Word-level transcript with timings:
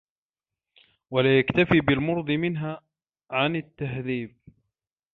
وَلَا 1.11 1.39
يَكْتَفِي 1.39 1.79
بِالْمُرْضِي 1.81 2.37
مِنْهَا 2.37 2.81
عَنْ 3.31 3.55
التَّهْذِيبِ 3.55 4.35